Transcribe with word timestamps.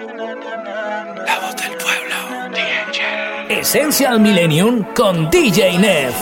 La 0.00 1.40
voz 1.40 1.56
del 1.56 1.76
pueblo, 1.76 2.54
DJ 2.54 3.58
Essential 3.58 4.20
Millennium 4.20 4.84
con 4.94 5.28
DJ 5.28 5.76
Neff. 5.76 6.14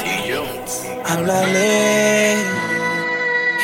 Háblale 1.05 2.37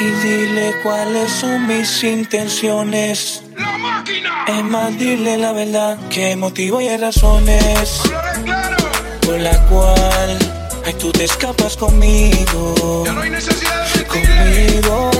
y 0.00 0.04
dile 0.04 0.75
cuáles 0.82 1.32
son 1.32 1.66
mis 1.66 2.04
intenciones. 2.04 3.43
La 3.56 3.79
máquina. 3.79 4.45
Es 4.48 4.64
más, 4.64 4.98
dile 4.98 5.38
la 5.38 5.52
verdad, 5.52 5.96
que 6.11 6.36
motivo 6.36 6.82
y 6.82 6.94
razones. 6.94 8.02
Claro. 8.44 8.76
Por 9.24 9.40
la 9.40 9.58
cual, 9.68 10.38
ay, 10.84 10.92
tú 11.00 11.10
te 11.10 11.24
escapas 11.24 11.74
conmigo. 11.79 13.04
Ya 13.06 13.12
no 13.12 13.22
hay 13.22 13.30
necesidad 13.30 13.86
de 13.94 14.04
Conmigo. 14.04 15.10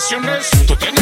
sensaciones. 0.00 0.50
Tú 0.66 0.76
tienes 0.76 0.97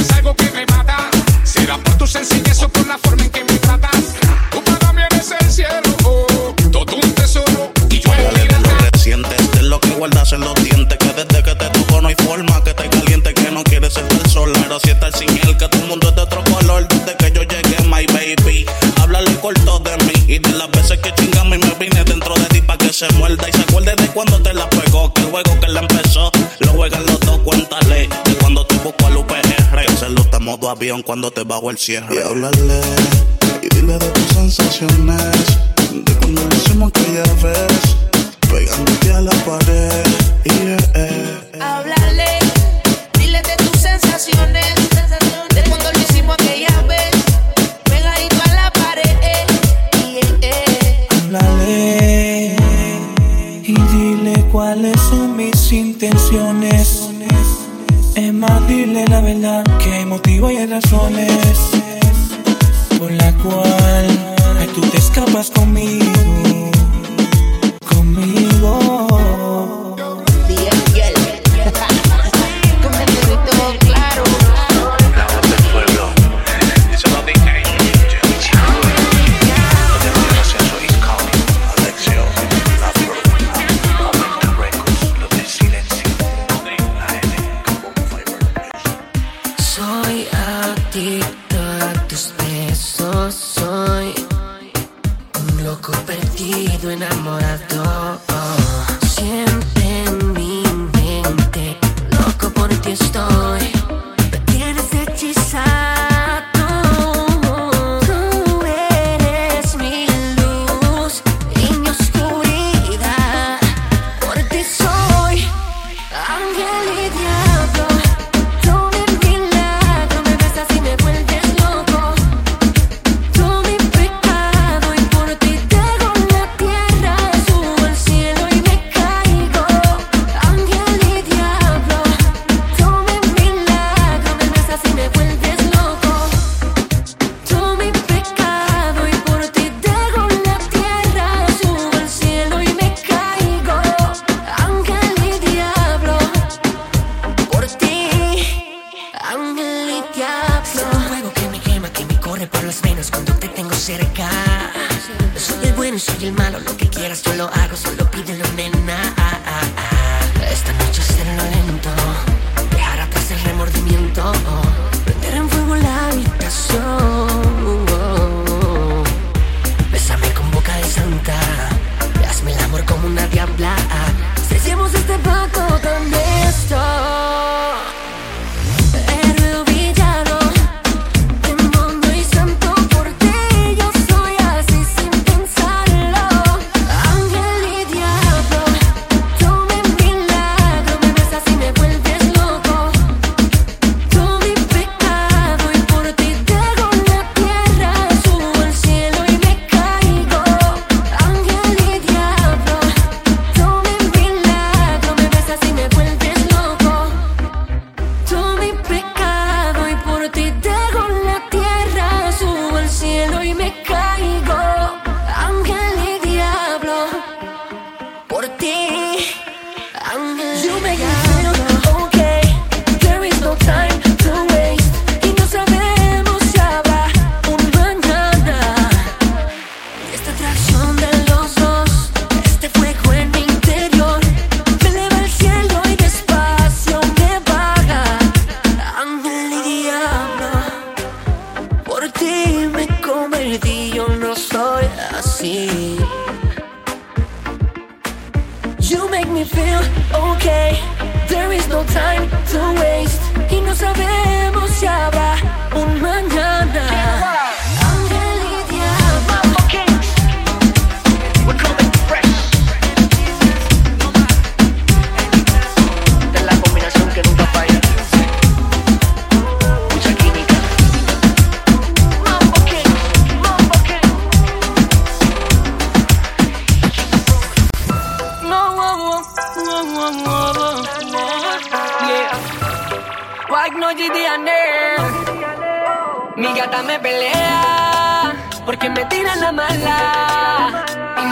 avión 30.68 31.02
cuando 31.02 31.30
te 31.30 31.44
bajo 31.44 31.70
el 31.70 31.78
cierre. 31.78 32.14
Y 32.14 32.18
háblale 32.18 32.80
y 33.62 33.68
dile 33.74 33.98
de 33.98 34.08
tus 34.10 34.24
sensaciones. 34.34 35.44
De 35.92 36.14
cuando 36.14 36.42
hicimos 36.56 36.88
aquella 36.88 37.22
vez, 37.42 37.96
pegándote 38.50 39.12
a 39.12 39.20
la 39.20 39.32
pared. 39.44 40.04
Yeah, 40.44 40.76
yeah. 40.94 41.42
Dile 43.18 43.42
de 43.42 43.56
tus 43.56 43.80
sensaciones. 43.80 44.74
De 45.54 45.62
cuando 45.68 45.92
lo 45.92 45.98
hicimos 45.98 46.34
aquella 46.34 46.82
vez, 46.82 47.00
eh, 47.00 47.20
eh, 47.56 47.62
eh. 47.62 47.80
pegadito 47.84 48.42
a 48.44 48.54
la 48.54 48.70
pared. 48.72 49.46
Yeah, 51.30 52.56
y 53.62 53.74
dile 53.92 54.44
cuáles 54.52 55.00
son 55.00 55.36
mis 55.36 55.72
intenciones. 55.72 57.10
Es 58.14 58.32
más, 58.32 58.66
dile 58.66 59.04
la 59.08 59.20
verdad 59.20 59.75
el 60.06 60.10
motivo 60.10 60.50
y 60.52 60.64
razones 60.66 61.58
por 62.96 63.10
la 63.10 63.32
cual 63.38 64.36
ay, 64.60 64.68
tú 64.72 64.80
te 64.82 64.98
escapas 64.98 65.50
conmigo. 65.50 66.75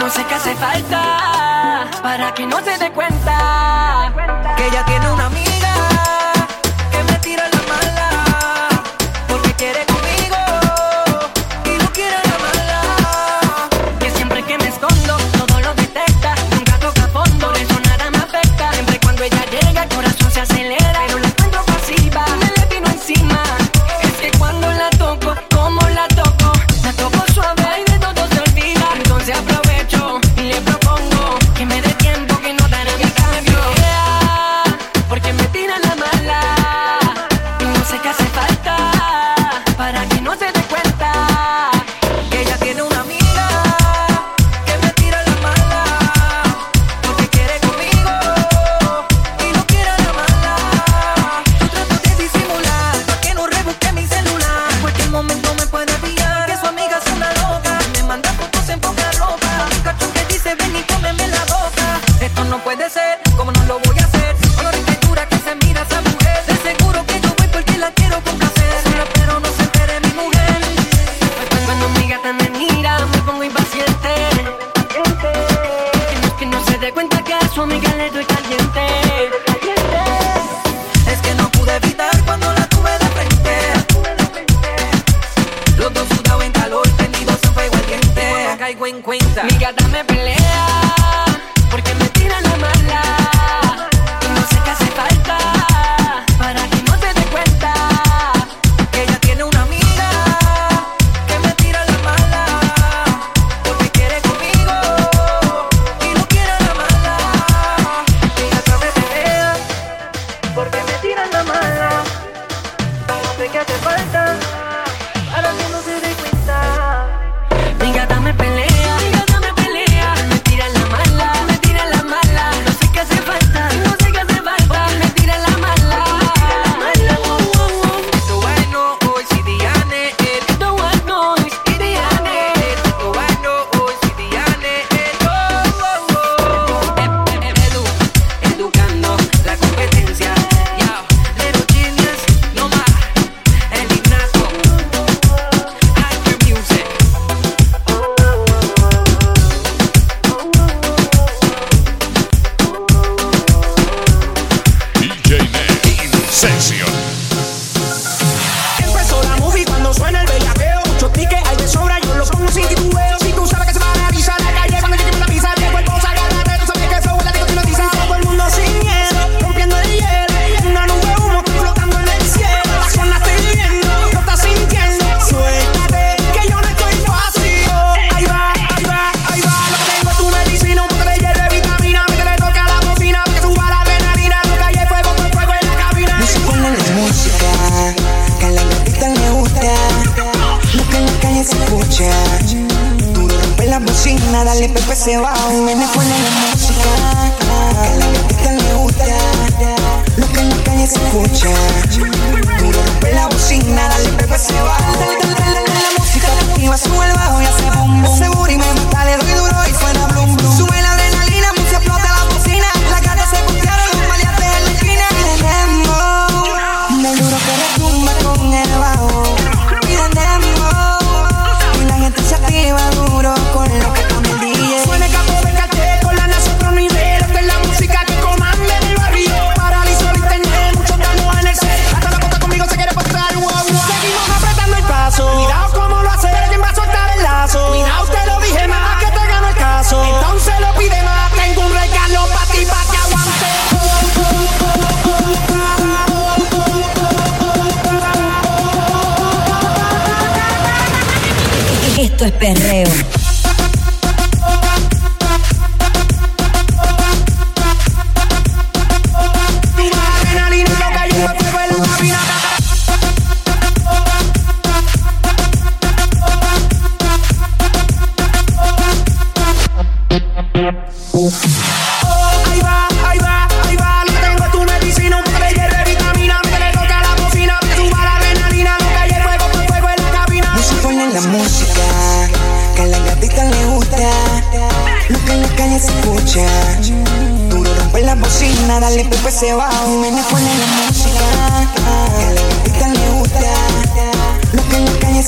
no 0.05 0.11
sé 0.11 0.23
qué 0.27 0.35
hace 0.35 0.55
falta 0.57 1.89
para 2.03 2.31
que 2.35 2.45
no 2.45 2.63
se 2.63 2.77
dé 2.77 2.91
cuenta 2.91 4.13
que 4.55 4.67
ella 4.67 4.85
tiene 4.85 5.11
una 5.11 5.25
amiga. 5.25 5.54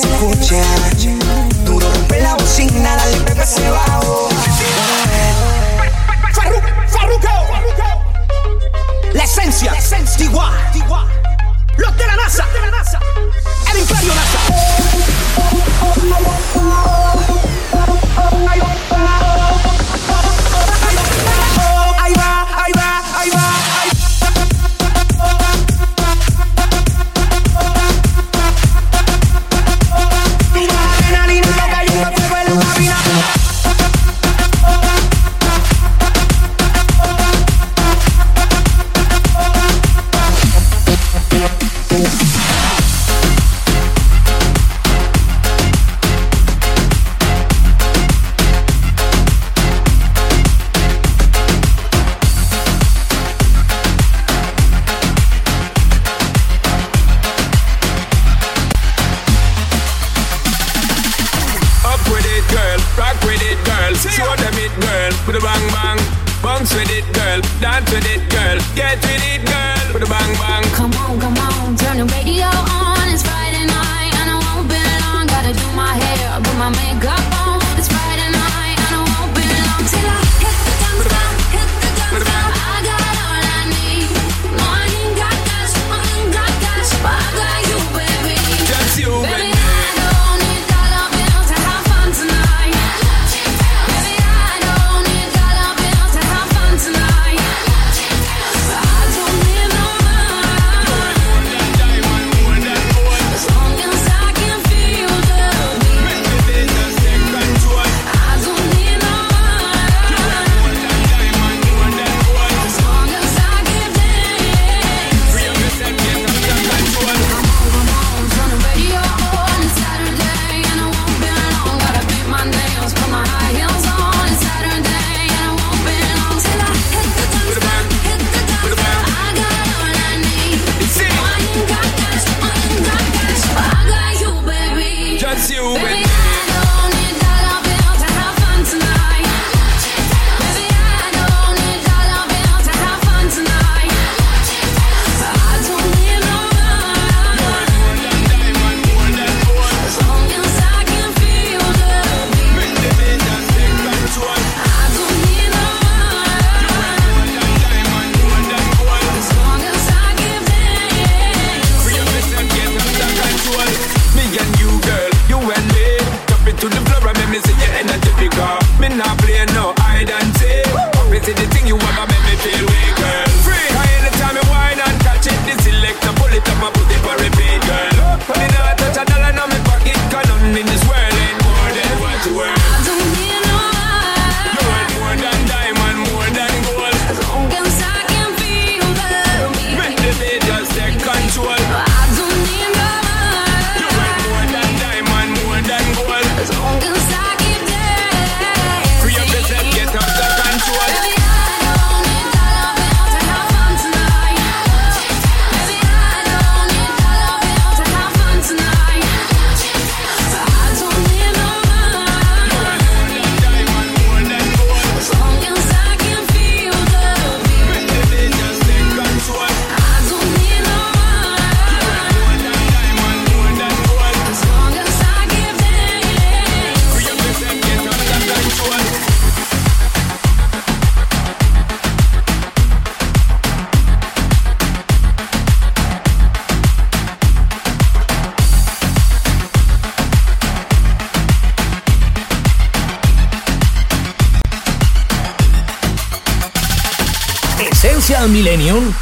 Que 0.01 0.55
en 0.59 0.81
la 0.81 1.26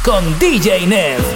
con 0.06 0.38
DJ 0.38 0.86
Nev. 0.86 1.35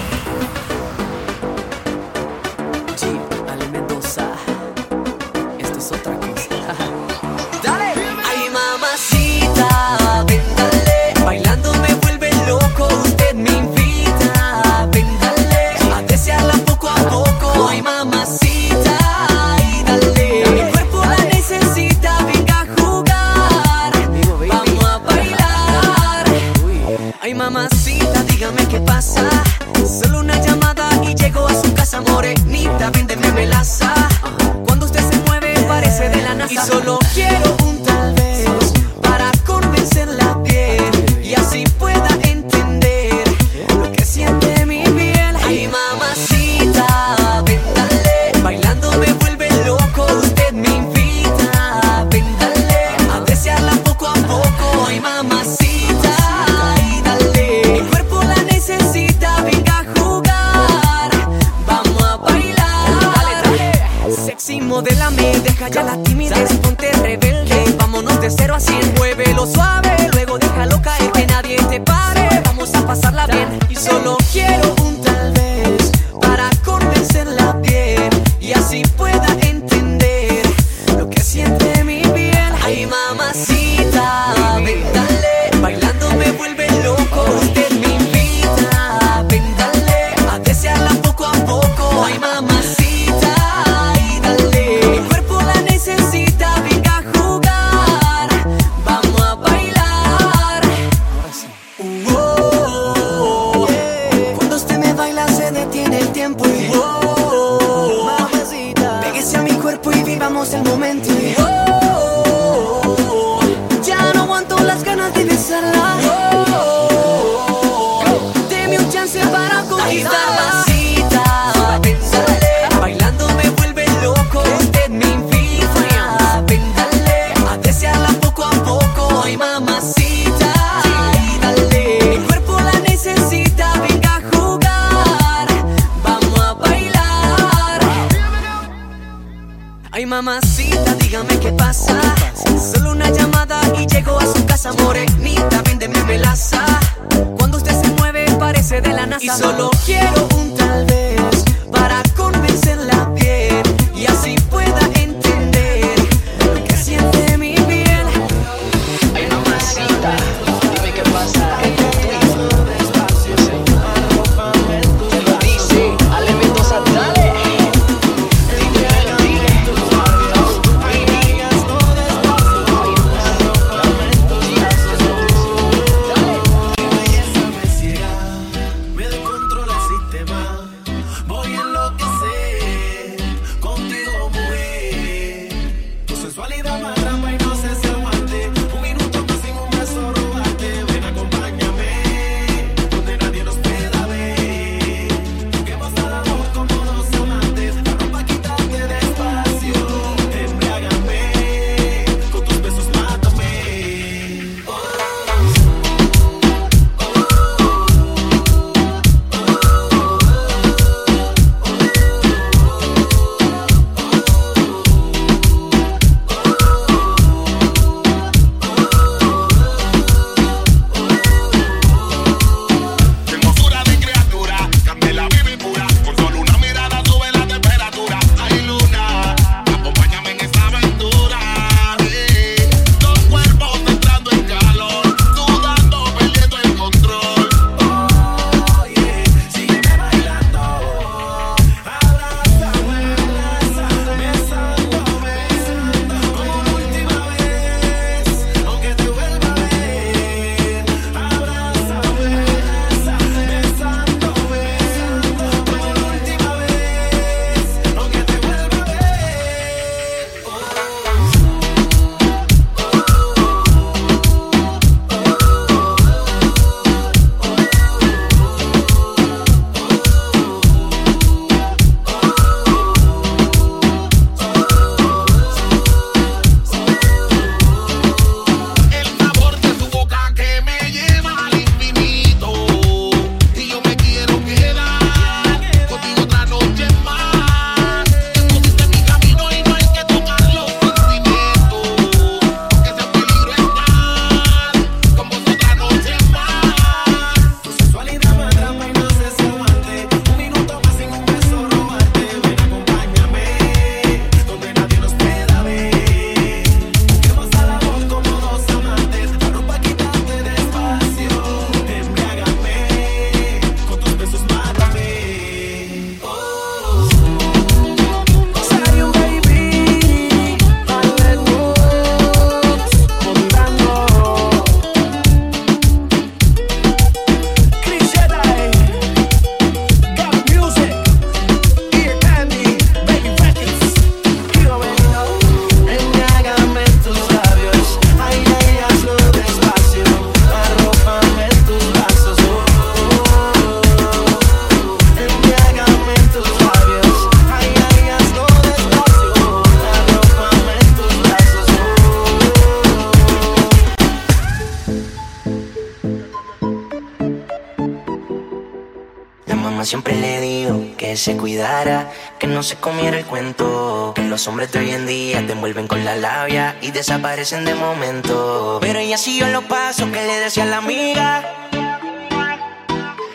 se 361.21 361.37
cuidara, 361.37 362.11
que 362.39 362.47
no 362.47 362.63
se 362.63 362.76
comiera 362.76 363.19
el 363.19 363.26
cuento. 363.26 364.13
Que 364.15 364.23
los 364.23 364.49
hombres 364.49 364.73
de 364.73 364.80
hoy 364.80 364.91
en 364.91 365.06
día 365.06 365.47
te 365.47 365.52
envuelven 365.52 365.87
con 365.87 366.04
la 366.04 366.17
labia 366.17 366.76
y 366.80 366.91
desaparecen 366.91 367.65
de 367.65 367.75
momento. 367.75 368.78
Pero 368.80 368.99
ella 368.99 369.19
siguió 369.19 369.47
los 369.49 369.65
pasos 369.65 370.09
que 370.11 370.23
le 370.26 370.41
decía 370.41 370.65
la 370.65 370.78
amiga. 370.78 371.45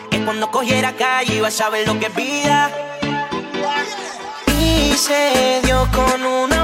Que 0.10 0.24
cuando 0.26 0.50
cogiera 0.52 0.94
calle 0.94 1.36
iba 1.36 1.48
a 1.48 1.52
saber 1.52 1.88
lo 1.88 2.00
que 2.00 2.10
pida. 2.10 2.72
Y 4.60 4.94
se 4.94 5.62
dio 5.64 5.88
con 5.94 6.26
una 6.26 6.55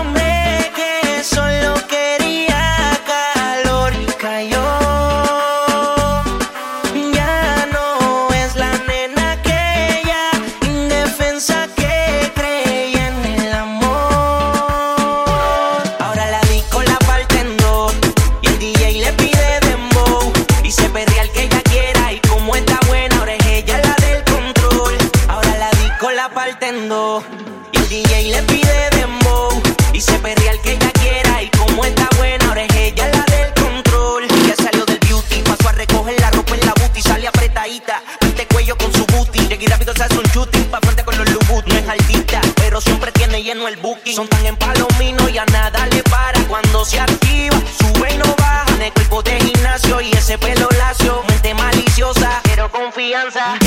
son 44.22 44.28
tan 44.28 44.46
en 44.46 44.56
palomino 44.56 45.28
y 45.30 45.38
a 45.40 45.46
nada 45.46 45.88
le 45.88 46.04
para 46.04 46.40
cuando 46.48 46.86
se 46.86 47.00
activa. 47.00 47.58
Sube 47.80 48.14
y 48.14 48.18
no 48.18 48.36
baja 48.38 48.66
en 48.76 48.82
el 48.84 48.94
cuerpo 48.94 49.24
de 49.24 49.40
gimnasio 49.40 50.00
y 50.00 50.12
ese 50.12 50.38
pelo 50.38 50.68
lacio. 50.78 51.24
Mente 51.28 51.54
maliciosa, 51.56 52.42
pero 52.44 52.70
confianza. 52.72 53.58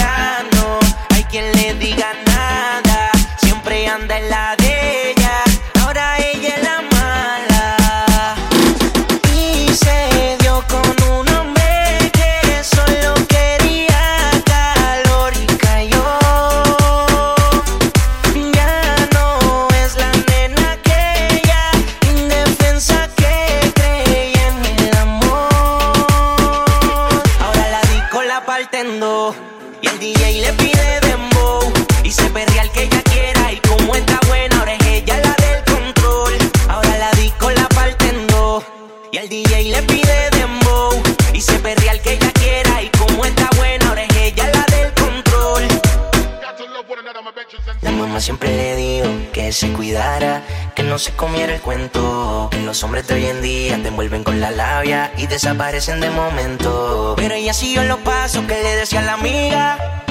se 49.54 49.72
cuidara, 49.72 50.42
que 50.74 50.82
no 50.82 50.98
se 50.98 51.12
comiera 51.12 51.54
el 51.54 51.60
cuento. 51.60 52.50
Los 52.64 52.82
hombres 52.82 53.06
de 53.06 53.14
hoy 53.14 53.26
en 53.26 53.40
día 53.40 53.80
te 53.80 53.88
envuelven 53.88 54.24
con 54.24 54.40
la 54.40 54.50
labia 54.50 55.12
y 55.16 55.26
desaparecen 55.26 56.00
de 56.00 56.10
momento. 56.10 57.14
Pero 57.16 57.34
ella 57.34 57.54
siguió 57.54 57.82
en 57.82 57.88
los 57.88 58.00
pasos 58.00 58.44
que 58.46 58.62
le 58.62 58.76
decía 58.76 59.00
a 59.00 59.02
la 59.02 59.12
amiga. 59.14 60.04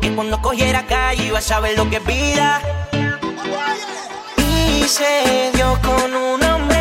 Que 0.00 0.14
cuando 0.14 0.40
cogiera 0.40 0.86
calle 0.86 1.26
iba 1.26 1.38
a 1.38 1.42
saber 1.42 1.76
lo 1.76 1.90
que 1.90 1.96
es 1.96 2.06
vida. 2.06 2.60
Y 4.46 4.84
se 4.84 5.50
dio 5.54 5.78
con 5.82 6.14
una 6.14 6.73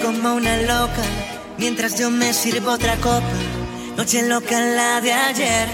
como 0.00 0.34
una 0.34 0.56
loca, 0.58 1.02
mientras 1.58 1.98
yo 1.98 2.10
me 2.10 2.32
sirvo 2.32 2.72
otra 2.72 2.96
copa. 2.96 3.22
Noche 3.96 4.22
loca 4.28 4.58
la 4.60 5.00
de 5.00 5.12
ayer. 5.12 5.68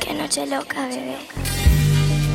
Qué 0.00 0.14
noche 0.14 0.46
loca, 0.46 0.86
bebé. 0.86 1.16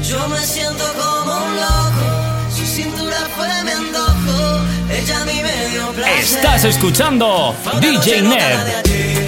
Yo 0.03 0.27
me 0.29 0.39
siento 0.39 0.85
como 0.93 1.45
un 1.45 1.55
loco, 1.55 2.55
su 2.55 2.65
cintura 2.65 3.17
fue 3.35 3.47
mi 3.63 3.71
antojo, 3.71 4.61
ella 4.89 5.21
a 5.21 5.25
mí 5.25 5.41
me 5.41 5.69
dio 5.69 5.87
placer. 5.91 6.19
Estás 6.19 6.63
escuchando 6.63 7.53
DJ 7.81 8.21
Ned. 8.21 9.26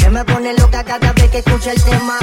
Que 0.00 0.08
me 0.08 0.24
pone 0.24 0.54
loca 0.54 0.82
cada 0.82 1.12
vez 1.12 1.30
que 1.30 1.38
escucho 1.38 1.70
el 1.70 1.82
tema. 1.82 2.18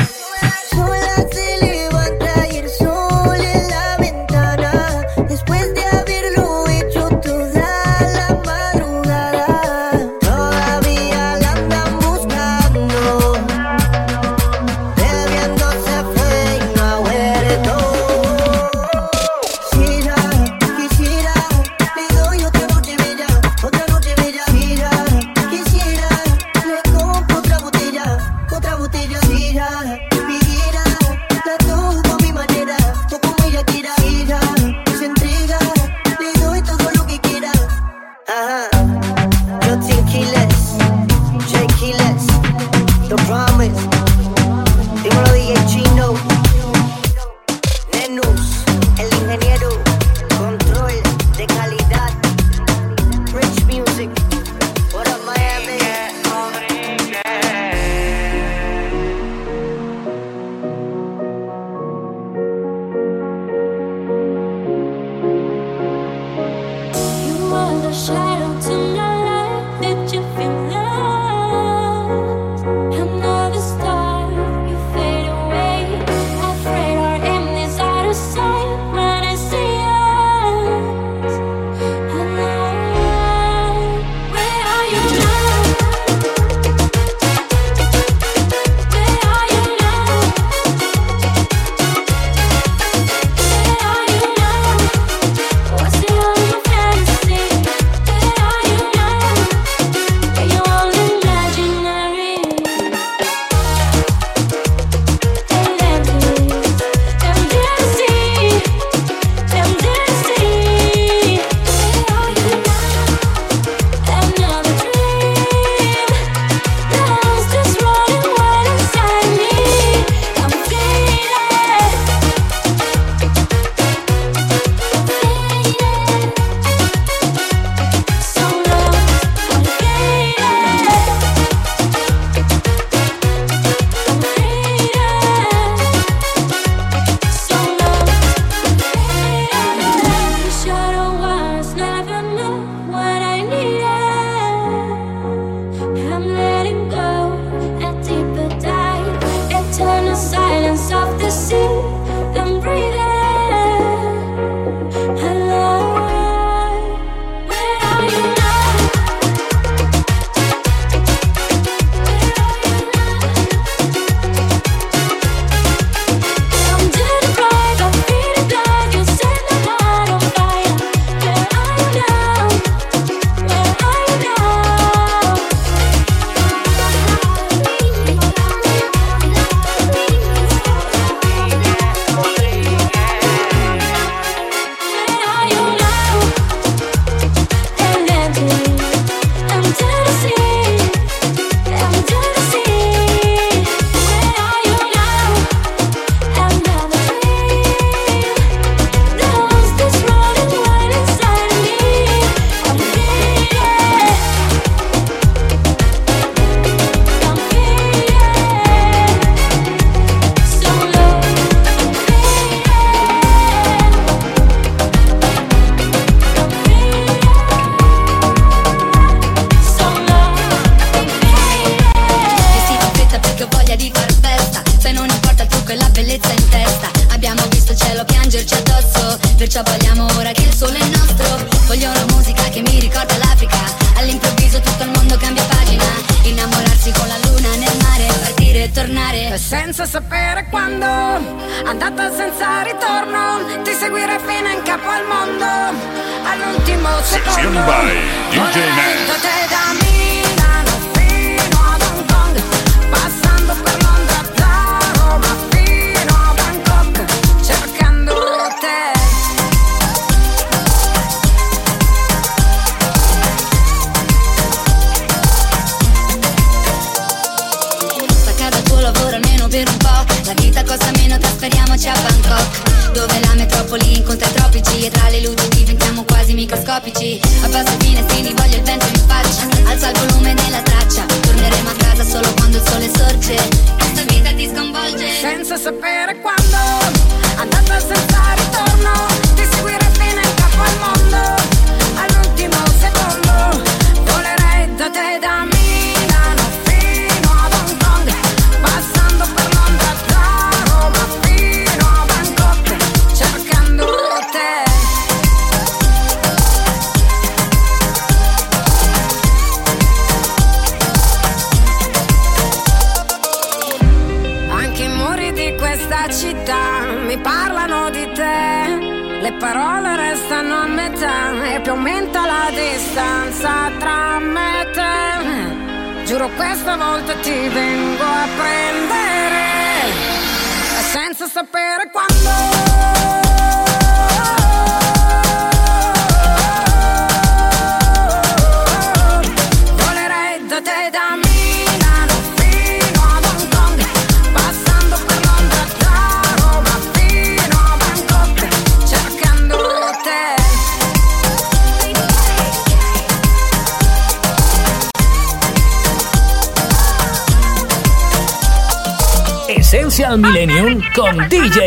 DJ 361.26 361.67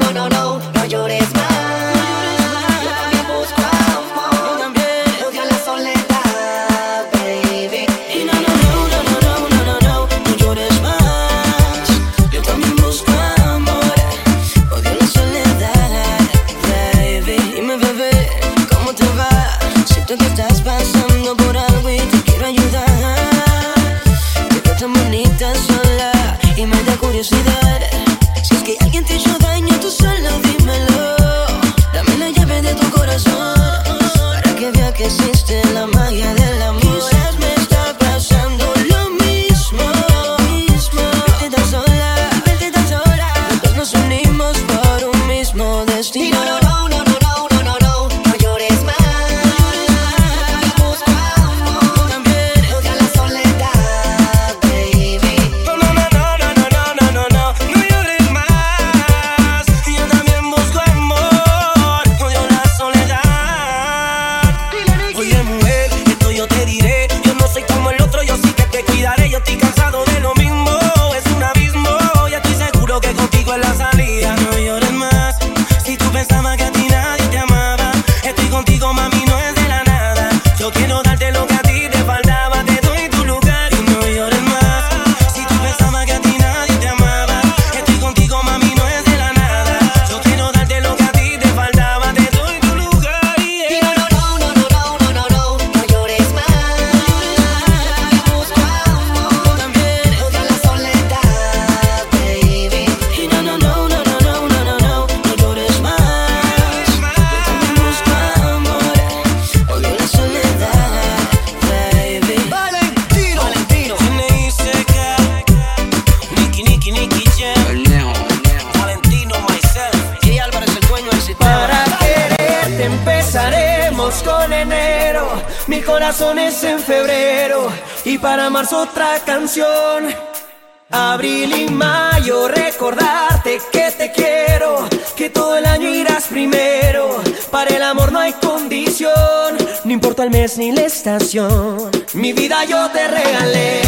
Mi 141.33 142.33
vida 142.33 142.65
yo 142.65 142.89
te 142.89 143.07
regalé. 143.07 143.81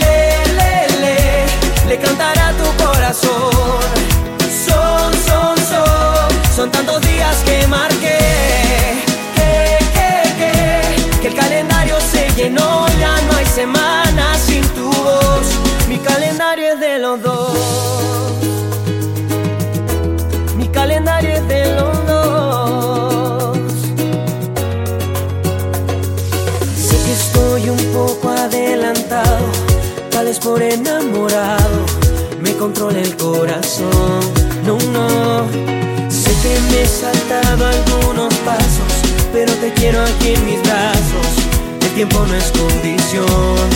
Le, 0.00 0.38
le, 0.56 1.00
le, 1.02 1.88
le 1.88 1.98
cantará 1.98 2.54
tu 2.56 2.82
corazón. 2.82 3.50
Son, 4.64 5.12
son, 5.26 5.54
son, 5.58 6.54
son 6.56 6.70
tantos 6.70 7.02
días 7.02 7.36
que 7.44 7.66
mar 7.66 7.91
controla 32.62 33.00
el 33.00 33.16
corazón. 33.16 34.20
No, 34.64 34.78
no. 34.94 35.48
Sé 36.08 36.30
que 36.42 36.54
me 36.70 36.82
he 36.82 36.86
saltado 36.86 37.66
algunos 37.66 38.32
pasos, 38.50 38.92
pero 39.32 39.52
te 39.54 39.72
quiero 39.72 40.00
aquí 40.00 40.34
en 40.34 40.44
mis 40.46 40.62
brazos. 40.62 41.26
El 41.80 41.90
tiempo 41.96 42.24
no 42.24 42.34
es 42.36 42.52
condición. 42.52 43.68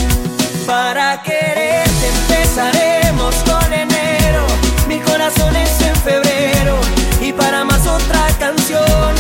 Para 0.69 1.21
quererte 1.25 2.07
empezaremos 2.17 3.35
con 3.51 3.73
enero. 3.73 4.47
Mi 4.87 5.01
corazón 5.01 5.57
es 5.57 5.81
en 5.81 5.97
febrero. 5.97 6.77
Y 7.21 7.33
para 7.33 7.65
más 7.65 7.85
otra 7.89 8.25
canción. 8.39 9.13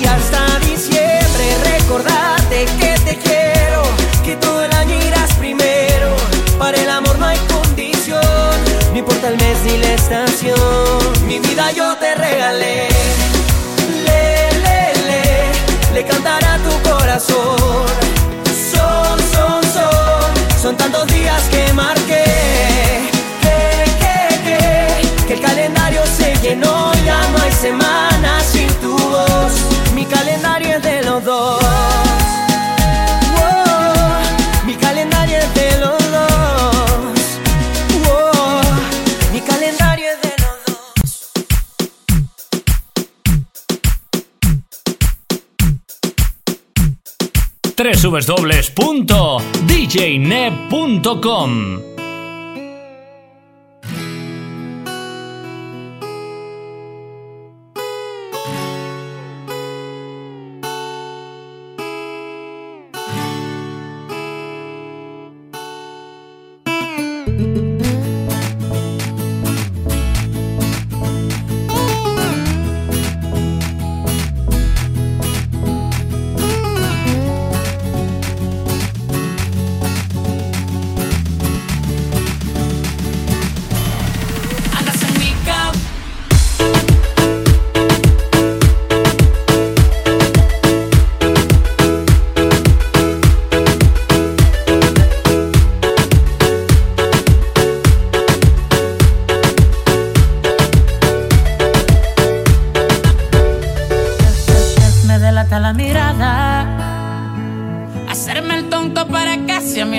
Y 0.00 0.04
hasta 0.06 0.60
diciembre 0.60 1.46
recordarte 1.72 2.66
que 2.78 2.94
te 3.04 3.16
quiero. 3.16 3.82
Que 4.24 4.36
todo 4.36 4.75
importa 9.26 9.28
el 9.28 9.36
mes 9.36 9.62
ni 9.64 9.78
la 9.78 9.92
estación. 9.94 11.26
Mi 11.26 11.38
vida 11.38 11.72
yo 11.72 11.96
te 11.96 12.14
regalé. 12.14 12.88
Le, 14.04 14.50
le, 14.64 14.92
le, 15.08 15.94
le 15.94 16.04
cantará 16.04 16.58
tu 16.58 16.88
corazón. 16.88 17.86
Son, 18.72 19.18
son, 19.32 19.62
son, 19.72 20.60
son 20.62 20.76
tantos 20.76 21.06
días 21.08 21.42
que 21.50 21.72
marqué. 21.72 22.24
Que, 23.42 23.84
que, 24.02 24.16
que, 24.44 25.26
que 25.26 25.34
el 25.34 25.40
calendario 25.40 26.02
se 26.16 26.36
llenó. 26.36 26.92
Ya 27.04 27.20
no 27.32 27.42
hay 27.42 27.52
semanas 27.52 28.44
sin 28.52 28.68
tu 28.80 28.96
voz. 28.96 29.52
Mi 29.94 30.04
calendario 30.06 30.76
es 30.76 30.82
de 30.82 31.02
los 31.02 31.24
dos. 31.24 32.05
www.djne.com 47.96 49.46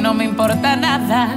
no 0.08 0.14
me 0.14 0.24
importa 0.24 0.78
nada. 0.78 1.36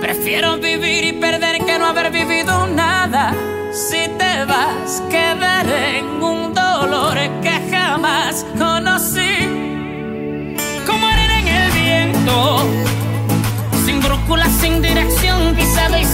Prefiero 0.00 0.58
vivir 0.58 1.04
y 1.04 1.12
perder 1.12 1.64
que 1.64 1.78
no 1.78 1.86
haber 1.86 2.10
vivido 2.10 2.66
nada. 2.66 3.32
Si 3.72 4.08
te 4.18 4.44
vas, 4.44 5.00
quedaré 5.08 5.98
en 6.00 6.20
un 6.20 6.52
dolor 6.52 7.16
que 7.40 7.54
jamás 7.70 8.44
conocí. 8.58 9.36
Como 10.84 11.06
arena 11.06 11.38
en 11.38 11.48
el 11.48 11.70
viento, 11.70 12.58
sin 13.86 14.00
brújula, 14.00 14.46
sin 14.60 14.82
dirección, 14.82 15.54
pisada 15.54 16.00
y 16.00 16.06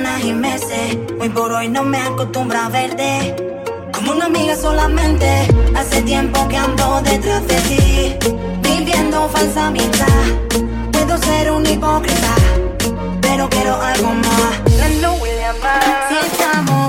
semanas 0.00 0.24
y 0.24 0.32
meses. 0.32 0.98
Hoy 1.20 1.28
por 1.28 1.52
hoy 1.52 1.68
no 1.68 1.82
me 1.82 1.98
acostumbra 1.98 2.66
a 2.66 2.68
verte. 2.70 3.36
Como 3.92 4.12
una 4.12 4.26
amiga 4.26 4.56
solamente, 4.56 5.46
hace 5.76 6.00
tiempo 6.02 6.48
que 6.48 6.56
ando 6.56 7.02
detrás 7.02 7.46
de 7.46 7.56
ti. 7.68 8.16
Viviendo 8.62 9.28
falsa 9.28 9.66
amistad, 9.66 10.06
puedo 10.92 11.18
ser 11.18 11.50
un 11.50 11.66
hipócrita, 11.66 12.34
pero 13.20 13.48
quiero 13.50 13.74
algo 13.74 14.14
más. 14.14 14.52
La 14.78 14.88
no 15.02 15.12
William, 15.14 15.56
si 16.08 16.16
estamos 16.26 16.79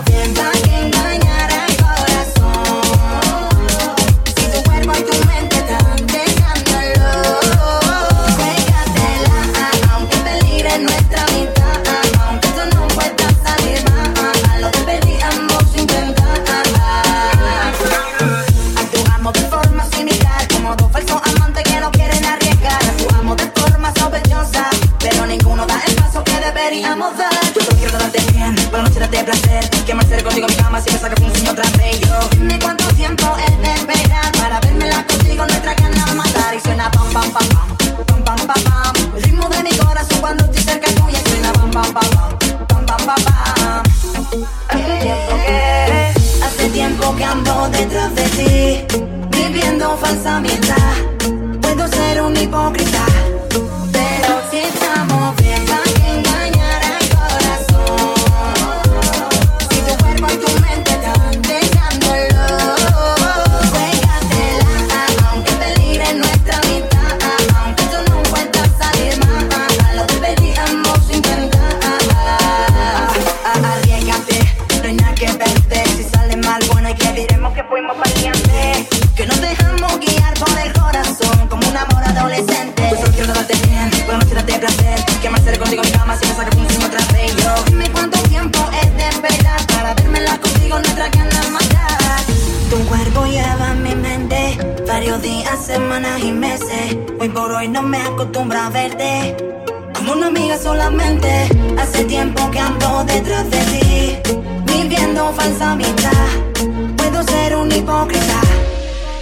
concretar. 108.01 108.43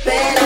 Pero 0.05 0.39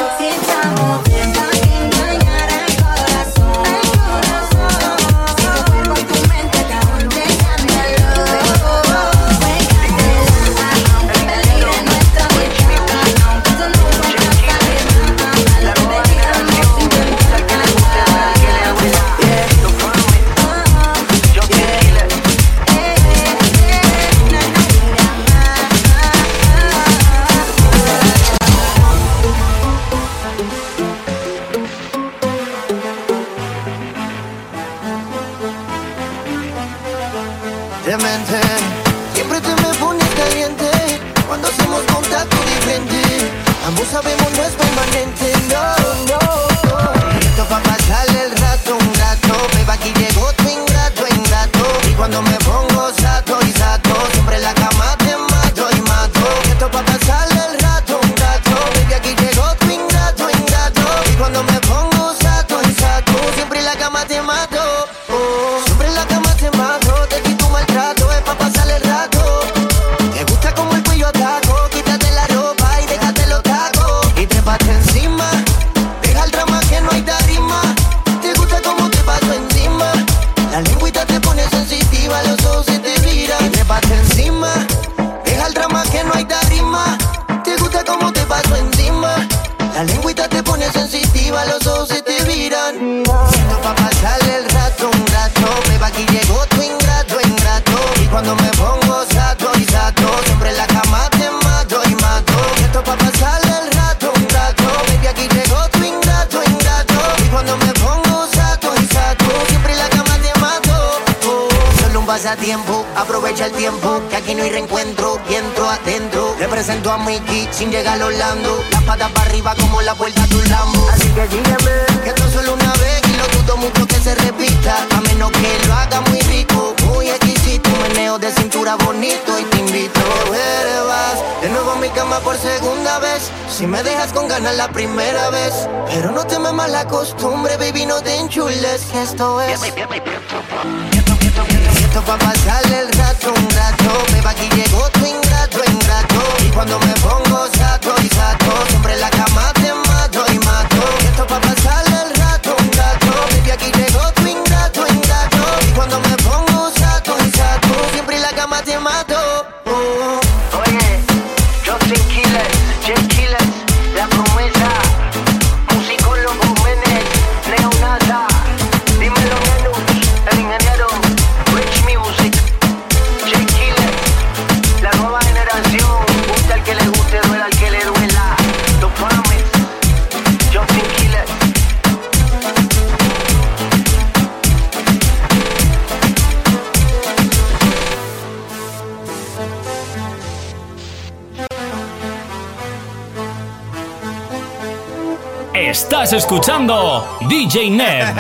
escuchando 196.34 197.06
DJ 197.30 197.70
Neb. 197.70 198.16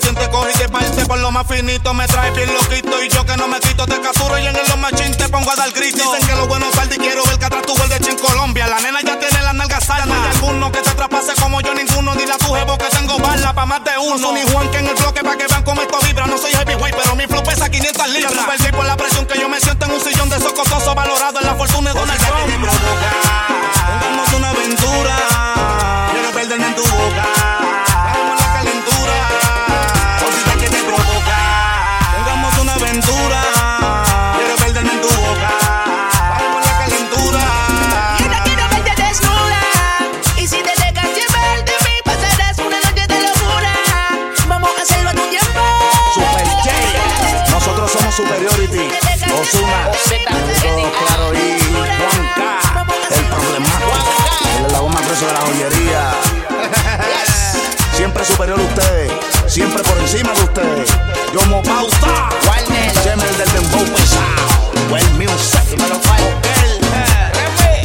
producción 0.00 0.14
te 0.14 0.30
coge 0.30 0.50
y 0.50 0.58
te 0.58 0.68
parte 0.68 1.06
por 1.06 1.18
lo 1.18 1.30
más 1.30 1.46
finito. 1.46 1.92
Me 1.94 2.06
trae 2.06 2.30
bien 2.32 2.52
loquito 2.52 3.02
y 3.02 3.08
yo 3.08 3.24
que 3.24 3.36
no 3.36 3.48
me 3.48 3.60
quito. 3.60 3.86
Te 3.86 4.00
capturo 4.00 4.38
y 4.38 4.46
en 4.46 4.56
el 4.56 4.66
los 4.68 4.78
machín 4.78 5.14
te 5.16 5.28
pongo 5.28 5.50
a 5.50 5.56
dar 5.56 5.70
grito. 5.72 5.98
Dicen 5.98 6.26
que 6.26 6.34
lo 6.34 6.46
bueno 6.46 6.66
tarde 6.70 6.96
quiero 6.96 7.24
ver 7.24 7.38
que 7.38 7.44
atrás 7.44 7.62
tu 7.66 7.76
vuelves 7.76 8.00
en 8.08 8.18
Colombia. 8.18 8.66
La 8.66 8.80
nena 8.80 9.00
ya 9.02 9.18
tiene 9.18 9.42
las 9.42 9.54
nalgas 9.54 9.84
sanas. 9.84 10.06
No 10.06 10.14
hay 10.14 10.30
alguno 10.30 10.72
que 10.72 10.82
se 10.82 10.90
atrapase 10.90 11.32
como 11.40 11.60
yo 11.60 11.74
ninguno. 11.74 12.14
Ni 12.14 12.26
la 12.26 12.38
tu 12.38 12.54
jevo 12.54 12.78
que 12.78 12.86
tengo 12.86 13.18
bala 13.18 13.52
pa' 13.52 13.66
más 13.66 13.84
de 13.84 13.98
uno. 13.98 14.18
Soy 14.18 14.34
ni 14.34 14.52
Juan 14.52 14.70
que 14.70 14.78
en 14.78 14.86
el 14.88 14.94
bloque 14.94 15.22
pa' 15.22 15.36
que 15.36 15.46
vean 15.46 15.62
cómo 15.64 15.82
esto 15.82 15.98
vibra. 16.06 16.26
No 16.26 16.38
soy 16.38 16.52
heavyweight, 16.52 16.96
pero 16.96 17.16
mi 17.16 17.26
flow 17.26 17.42
pesa 17.42 17.68
500 17.68 18.08
libras. 18.08 18.46
Perdí 18.46 18.72
por 18.72 18.86
la 18.86 18.96
presión 18.96 19.26
que 19.26 19.38
yo 19.38 19.48
me 19.48 19.60
siento 19.60 19.86
en 19.86 19.92
un 19.92 20.00
sillón 20.00 20.28
de 20.30 20.38
socotoso 20.38 20.94
valorado 20.94 21.40
en 21.40 21.46
la 21.46 21.54
fortuna 21.54 21.92
de 21.92 22.00
Donald 22.00 22.20
Trump. 22.20 22.68
una 24.36 24.50
aventura. 24.50 25.29
eso 55.20 55.26
de 55.26 55.32
la 55.32 55.40
joyería. 55.40 56.12
Siempre 57.96 58.24
superior 58.24 58.58
a 58.58 58.62
ustedes, 58.62 59.12
siempre 59.46 59.82
por 59.82 59.98
encima 59.98 60.32
de 60.32 60.42
ustedes. 60.42 60.90
Yo 61.34 61.42
mo 61.48 61.62
pauta, 61.62 62.30
Warner, 62.46 62.90
Gemel 63.02 63.36
del 63.36 63.52
Dembow 63.52 63.84
pesado, 63.94 64.70
Well 64.90 65.10
Music, 65.18 65.60
primero 65.68 66.00
Falker, 66.00 66.80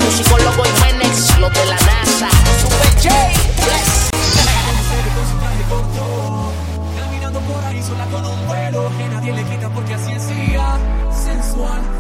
musicólogo 0.06 0.64
Jiménez, 0.64 1.38
los 1.38 1.52
de 1.52 1.66
la 1.66 1.76
NASA, 1.76 2.30
Super 2.62 2.92
J, 3.04 3.10
yes. 3.66 4.10
Caminando 6.98 7.40
por 7.42 7.66
ahí 7.66 7.84
sola 7.84 8.06
con 8.06 8.26
un 8.26 8.48
vuelo 8.48 8.90
que 8.98 9.08
nadie 9.10 9.34
le 9.34 9.44
quita 9.44 9.70
porque 9.70 9.96
así 9.96 10.14
es 10.14 10.30
ella, 10.30 10.78
sensual. 11.12 11.95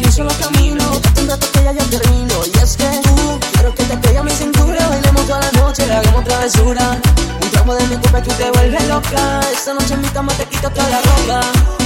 yo 0.00 0.12
solo 0.12 0.30
camino. 0.40 0.84
Un 1.20 1.28
rato 1.28 1.46
que 1.52 1.64
ya 1.64 1.72
yo 1.72 1.84
termino. 1.86 2.34
Y 2.52 2.58
es 2.58 2.76
que 2.76 2.88
tú, 3.02 3.38
quiero 3.52 3.74
que 3.74 3.84
te 3.84 3.96
pegue 3.98 4.18
a 4.18 4.22
mi 4.22 4.30
cintura. 4.30 4.88
Bailemos 4.88 5.26
toda 5.26 5.40
la 5.40 5.52
noche, 5.60 5.86
le 5.86 5.94
hagamos 5.94 6.24
travesura. 6.24 7.00
Un 7.42 7.50
tramo 7.50 7.74
de 7.74 7.86
mi 7.86 7.96
culpa 7.96 8.18
y 8.18 8.22
tú 8.22 8.30
te 8.34 8.50
vuelves 8.50 8.88
loca. 8.88 9.40
Esta 9.52 9.74
noche 9.74 9.94
en 9.94 10.00
mi 10.00 10.08
cama 10.08 10.32
te 10.34 10.44
quito 10.46 10.70
toda 10.70 10.88
la 10.88 11.00
ropa. 11.00 11.79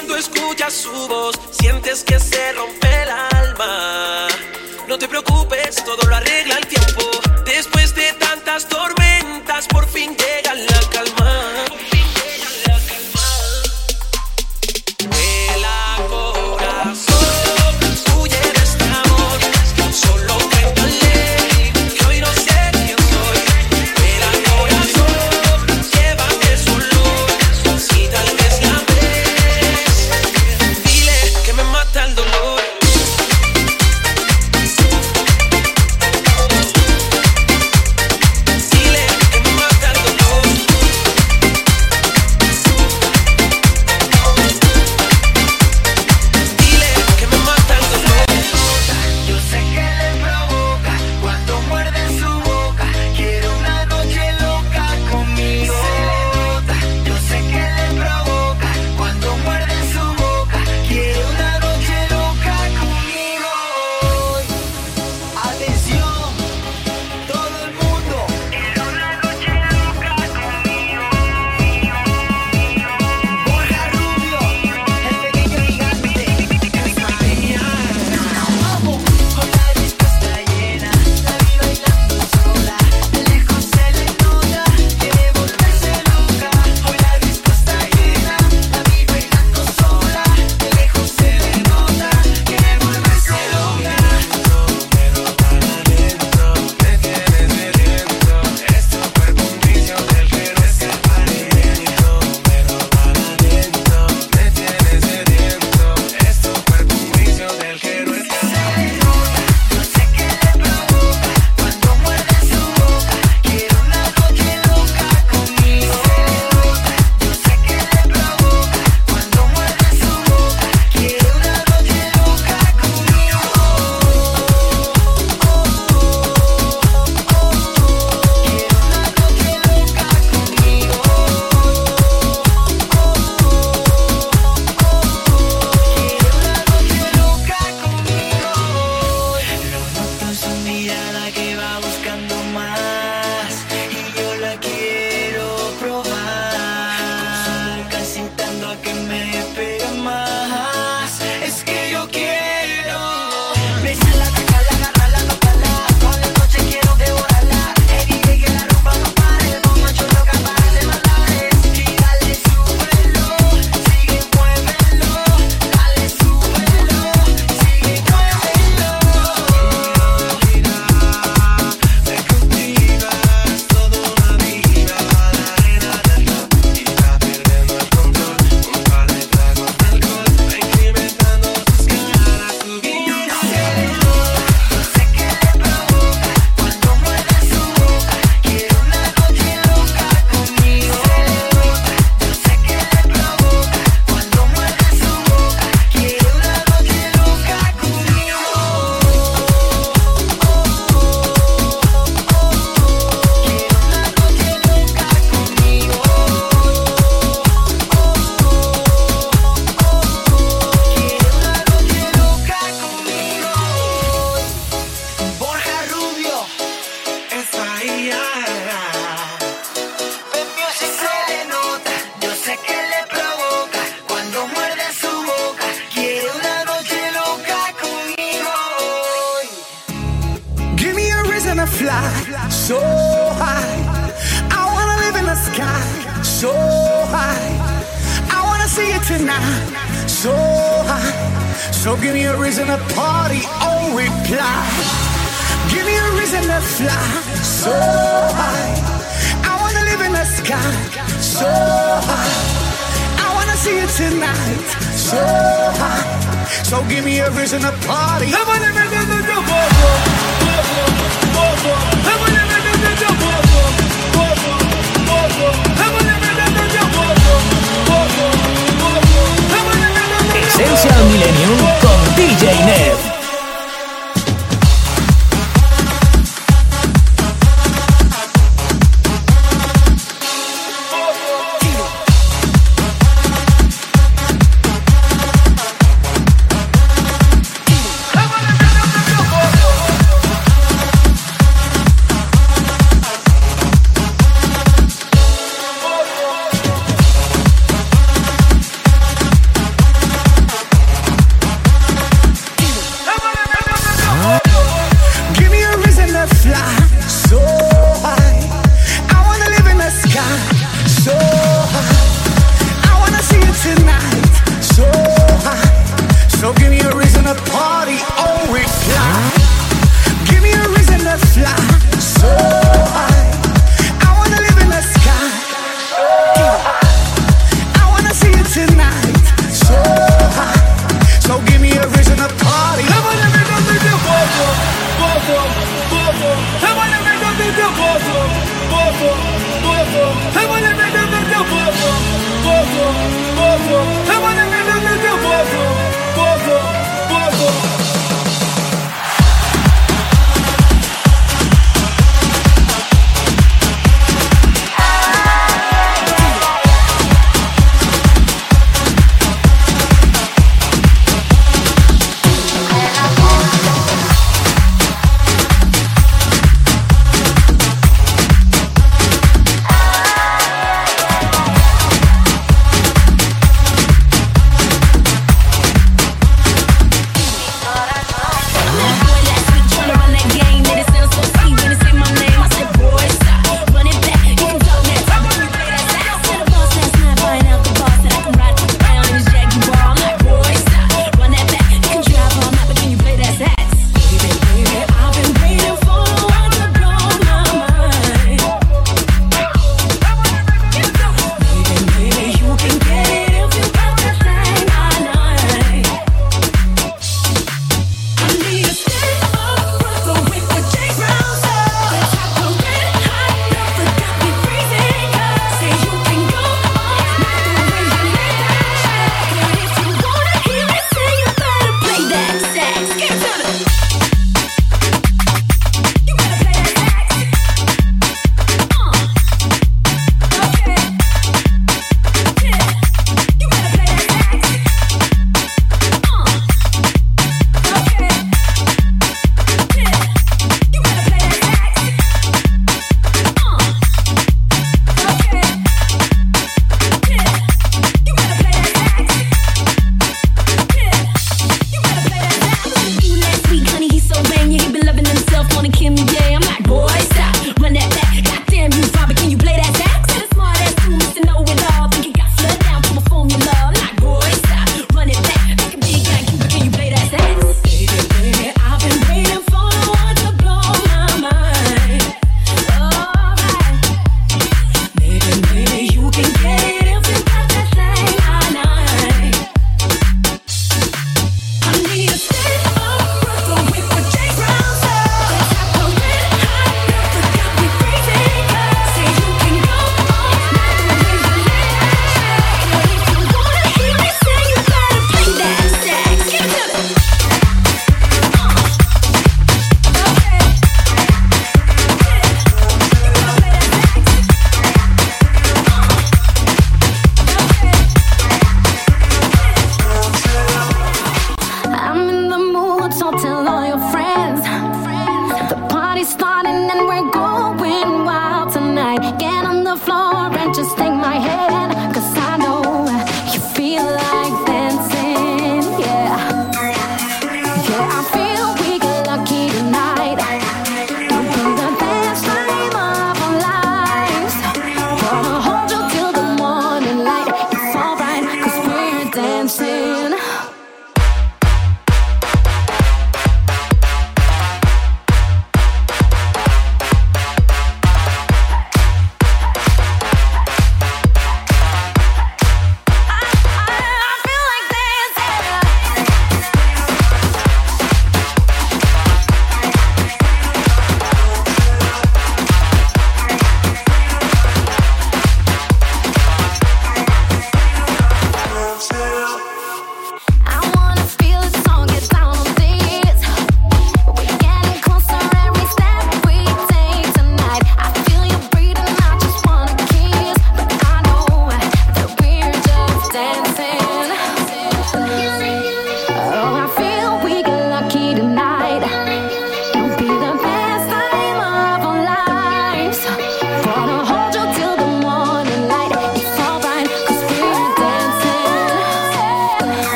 Cuando 0.00 0.16
escuchas 0.16 0.72
su 0.72 1.08
voz, 1.08 1.38
sientes 1.50 2.02
que 2.04 2.18
se 2.18 2.52
rompe 2.54 3.02
el 3.02 3.10
alma. 3.10 4.28
No 4.88 4.98
te 4.98 5.06
preocupes, 5.06 5.84
todo 5.84 6.08
lo 6.08 6.16
arregla 6.16 6.56
el 6.56 6.66
tiempo. 6.66 7.02
Después 7.44 7.94
de 7.94 8.10
tantas 8.14 8.66
tormentas, 8.66 9.66
por 9.68 9.86
fin 9.86 10.16
llega 10.16 10.54
la 10.54 10.69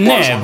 DJ 0.00 0.40
Neb. 0.40 0.42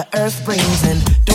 The 0.00 0.18
earth 0.18 0.42
brings, 0.46 0.82
and 0.84 1.29